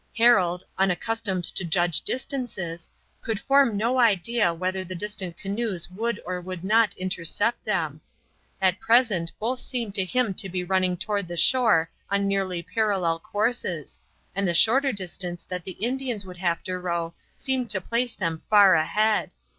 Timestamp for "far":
18.49-18.73